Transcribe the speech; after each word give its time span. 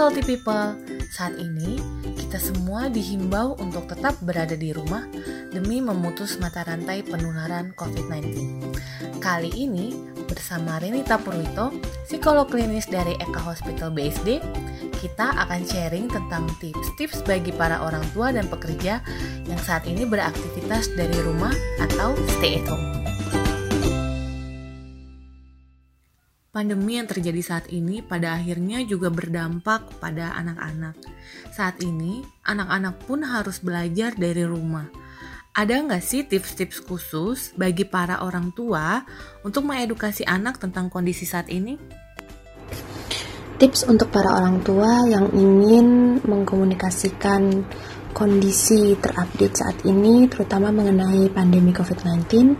healthy 0.00 0.24
people. 0.24 0.72
Saat 1.12 1.36
ini 1.36 1.76
kita 2.16 2.40
semua 2.40 2.88
dihimbau 2.88 3.60
untuk 3.60 3.84
tetap 3.84 4.16
berada 4.24 4.56
di 4.56 4.72
rumah 4.72 5.04
demi 5.52 5.84
memutus 5.84 6.40
mata 6.40 6.64
rantai 6.64 7.04
penularan 7.04 7.76
COVID-19. 7.76 8.24
Kali 9.20 9.52
ini 9.52 9.92
bersama 10.24 10.80
Renita 10.80 11.20
Purwito, 11.20 11.68
psikolog 12.08 12.48
klinis 12.48 12.88
dari 12.88 13.12
Eka 13.20 13.44
Hospital 13.44 13.92
BSD, 13.92 14.40
kita 15.04 15.36
akan 15.36 15.68
sharing 15.68 16.08
tentang 16.08 16.48
tips-tips 16.64 17.20
bagi 17.28 17.52
para 17.52 17.84
orang 17.84 18.06
tua 18.16 18.32
dan 18.32 18.48
pekerja 18.48 19.04
yang 19.44 19.60
saat 19.60 19.84
ini 19.84 20.08
beraktivitas 20.08 20.96
dari 20.96 21.18
rumah 21.20 21.52
atau 21.76 22.16
stay 22.40 22.56
at 22.56 22.64
home. 22.72 23.19
Pandemi 26.50 26.98
yang 26.98 27.06
terjadi 27.06 27.38
saat 27.46 27.70
ini 27.70 28.02
pada 28.02 28.34
akhirnya 28.34 28.82
juga 28.82 29.06
berdampak 29.06 30.02
pada 30.02 30.34
anak-anak. 30.34 30.98
Saat 31.54 31.78
ini, 31.78 32.26
anak-anak 32.42 33.06
pun 33.06 33.22
harus 33.22 33.62
belajar 33.62 34.18
dari 34.18 34.42
rumah. 34.42 34.90
Ada 35.54 35.78
nggak 35.86 36.02
sih 36.02 36.26
tips-tips 36.26 36.82
khusus 36.82 37.54
bagi 37.54 37.86
para 37.86 38.26
orang 38.26 38.50
tua 38.50 38.98
untuk 39.46 39.62
mengedukasi 39.62 40.26
anak 40.26 40.58
tentang 40.58 40.90
kondisi 40.90 41.22
saat 41.22 41.46
ini? 41.54 41.78
Tips 43.62 43.86
untuk 43.86 44.10
para 44.10 44.34
orang 44.34 44.58
tua 44.66 45.06
yang 45.06 45.30
ingin 45.30 46.18
mengkomunikasikan 46.26 47.62
kondisi 48.10 48.98
terupdate 48.98 49.54
saat 49.54 49.78
ini, 49.86 50.26
terutama 50.26 50.74
mengenai 50.74 51.30
pandemi 51.30 51.70
COVID-19, 51.70 52.58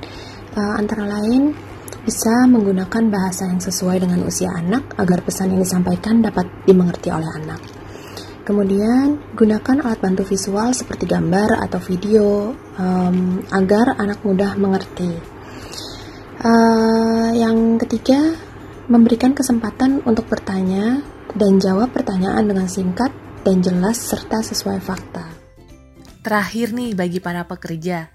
uh, 0.55 0.79
antara 0.79 1.11
lain 1.11 1.70
bisa 2.01 2.49
menggunakan 2.49 3.13
bahasa 3.13 3.49
yang 3.49 3.61
sesuai 3.61 4.03
dengan 4.03 4.25
usia 4.25 4.49
anak 4.57 4.97
agar 4.97 5.21
pesan 5.21 5.53
yang 5.53 5.63
disampaikan 5.63 6.25
dapat 6.25 6.49
dimengerti 6.65 7.13
oleh 7.13 7.29
anak. 7.37 7.61
Kemudian, 8.41 9.37
gunakan 9.37 9.85
alat 9.85 10.01
bantu 10.01 10.27
visual 10.27 10.74
seperti 10.74 11.07
gambar 11.07 11.61
atau 11.61 11.79
video 11.79 12.57
um, 12.80 13.39
agar 13.52 13.95
anak 14.01 14.24
mudah 14.27 14.57
mengerti. 14.57 15.13
Uh, 16.41 17.30
yang 17.37 17.77
ketiga, 17.79 18.35
memberikan 18.91 19.37
kesempatan 19.37 20.02
untuk 20.02 20.27
bertanya 20.27 21.05
dan 21.37 21.63
jawab 21.63 21.95
pertanyaan 21.95 22.43
dengan 22.49 22.67
singkat 22.67 23.13
dan 23.46 23.63
jelas 23.63 24.01
serta 24.01 24.43
sesuai 24.43 24.83
fakta. 24.83 25.30
Terakhir 26.21 26.74
nih 26.74 26.93
bagi 26.99 27.23
para 27.23 27.46
pekerja, 27.46 28.11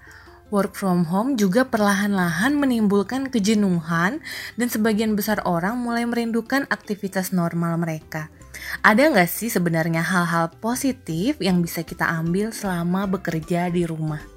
Work 0.54 0.78
from 0.78 1.10
home 1.10 1.34
juga 1.34 1.66
perlahan-lahan 1.66 2.54
menimbulkan 2.54 3.26
kejenuhan 3.34 4.22
dan 4.54 4.68
sebagian 4.70 5.18
besar 5.18 5.42
orang 5.42 5.82
mulai 5.82 6.06
merindukan 6.06 6.70
aktivitas 6.70 7.34
normal 7.34 7.74
mereka. 7.82 8.30
Ada 8.86 9.10
nggak 9.10 9.26
sih 9.26 9.50
sebenarnya 9.50 10.06
hal-hal 10.06 10.54
positif 10.62 11.42
yang 11.42 11.66
bisa 11.66 11.82
kita 11.82 12.06
ambil 12.06 12.54
selama 12.54 13.10
bekerja 13.10 13.66
di 13.74 13.82
rumah? 13.82 14.35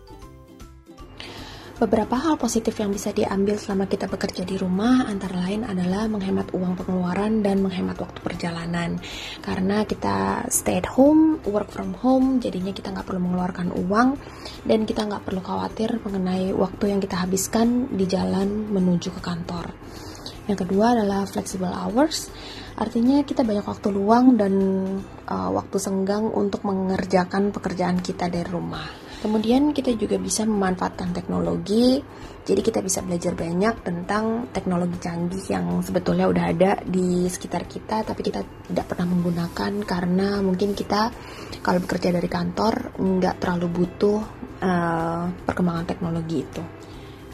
Beberapa 1.79 2.19
hal 2.19 2.35
positif 2.35 2.75
yang 2.83 2.91
bisa 2.91 3.15
diambil 3.15 3.55
selama 3.55 3.87
kita 3.87 4.11
bekerja 4.11 4.43
di 4.43 4.59
rumah 4.59 5.07
antara 5.07 5.39
lain 5.47 5.63
adalah 5.63 6.11
menghemat 6.11 6.51
uang 6.51 6.75
pengeluaran 6.75 7.39
dan 7.39 7.63
menghemat 7.63 7.95
waktu 7.95 8.19
perjalanan. 8.19 8.99
Karena 9.39 9.87
kita 9.87 10.43
stay 10.51 10.83
at 10.83 10.91
home, 10.91 11.39
work 11.47 11.71
from 11.71 11.95
home, 11.95 12.43
jadinya 12.43 12.75
kita 12.75 12.91
nggak 12.91 13.07
perlu 13.07 13.23
mengeluarkan 13.23 13.71
uang 13.71 14.19
dan 14.67 14.83
kita 14.83 15.07
nggak 15.07 15.23
perlu 15.23 15.39
khawatir 15.39 16.03
mengenai 16.03 16.51
waktu 16.51 16.91
yang 16.91 16.99
kita 16.99 17.15
habiskan 17.15 17.87
di 17.95 18.03
jalan 18.11 18.67
menuju 18.75 19.15
ke 19.15 19.23
kantor. 19.23 19.71
Yang 20.51 20.67
kedua 20.67 20.99
adalah 20.99 21.23
flexible 21.31 21.71
hours, 21.71 22.27
artinya 22.75 23.23
kita 23.23 23.47
banyak 23.47 23.63
waktu 23.63 23.87
luang 23.87 24.35
dan 24.35 24.51
uh, 25.31 25.49
waktu 25.55 25.79
senggang 25.79 26.27
untuk 26.27 26.67
mengerjakan 26.67 27.55
pekerjaan 27.55 28.03
kita 28.03 28.27
dari 28.27 28.51
rumah. 28.51 29.08
Kemudian 29.19 29.75
kita 29.75 29.91
juga 29.99 30.15
bisa 30.15 30.47
memanfaatkan 30.47 31.11
teknologi, 31.11 31.99
jadi 32.47 32.63
kita 32.63 32.79
bisa 32.79 33.03
belajar 33.03 33.35
banyak 33.35 33.83
tentang 33.83 34.47
teknologi 34.55 34.95
canggih 34.95 35.43
yang 35.51 35.83
sebetulnya 35.83 36.31
udah 36.31 36.45
ada 36.47 36.71
di 36.87 37.27
sekitar 37.27 37.67
kita, 37.67 38.07
tapi 38.07 38.23
kita 38.23 38.39
tidak 38.71 38.87
pernah 38.87 39.11
menggunakan 39.11 39.83
karena 39.83 40.39
mungkin 40.39 40.71
kita 40.71 41.11
kalau 41.59 41.83
bekerja 41.83 42.15
dari 42.15 42.31
kantor 42.31 42.95
nggak 42.95 43.43
terlalu 43.43 43.67
butuh 43.67 44.19
uh, 44.63 45.27
perkembangan 45.43 45.83
teknologi 45.83 46.39
itu. 46.39 46.63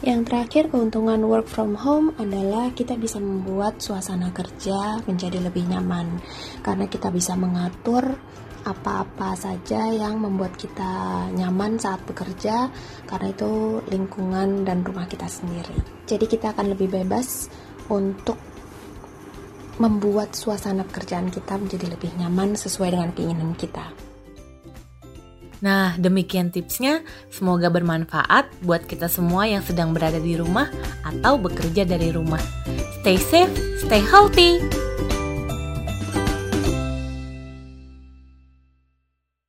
Yang 0.02 0.20
terakhir, 0.28 0.64
keuntungan 0.68 1.22
work 1.24 1.48
from 1.48 1.72
home 1.72 2.12
adalah 2.20 2.68
kita 2.74 3.00
bisa 3.00 3.16
membuat 3.16 3.80
suasana 3.80 4.28
kerja 4.28 5.00
menjadi 5.08 5.40
lebih 5.40 5.70
nyaman 5.70 6.20
karena 6.60 6.84
kita 6.84 7.08
bisa 7.08 7.32
mengatur 7.32 8.18
apa-apa 8.66 9.38
saja 9.38 9.86
yang 9.94 10.18
membuat 10.18 10.58
kita 10.58 11.24
nyaman 11.30 11.78
saat 11.78 12.02
bekerja 12.02 12.66
karena 13.06 13.30
itu 13.30 13.78
lingkungan 13.86 14.66
dan 14.66 14.82
rumah 14.82 15.06
kita 15.06 15.30
sendiri. 15.30 15.78
Jadi 16.10 16.26
kita 16.26 16.50
akan 16.50 16.74
lebih 16.74 16.90
bebas 16.90 17.46
untuk 17.86 18.36
membuat 19.78 20.34
suasana 20.34 20.82
pekerjaan 20.82 21.30
kita 21.30 21.54
menjadi 21.60 21.94
lebih 21.94 22.10
nyaman 22.18 22.58
sesuai 22.58 22.96
dengan 22.96 23.10
keinginan 23.14 23.54
kita. 23.54 23.86
Nah, 25.60 25.96
demikian 25.96 26.52
tipsnya. 26.52 27.00
Semoga 27.32 27.72
bermanfaat 27.72 28.60
buat 28.60 28.84
kita 28.84 29.08
semua 29.08 29.48
yang 29.48 29.64
sedang 29.64 29.96
berada 29.96 30.20
di 30.20 30.36
rumah 30.36 30.68
atau 31.00 31.40
bekerja 31.40 31.88
dari 31.88 32.12
rumah. 32.12 32.40
Stay 33.00 33.16
safe, 33.16 33.54
stay 33.80 34.02
healthy. 34.04 34.85